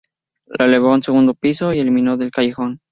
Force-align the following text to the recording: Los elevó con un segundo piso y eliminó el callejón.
Los 0.47 0.67
elevó 0.67 0.85
con 0.87 0.93
un 0.95 1.03
segundo 1.03 1.35
piso 1.35 1.75
y 1.75 1.79
eliminó 1.79 2.15
el 2.15 2.31
callejón. 2.31 2.79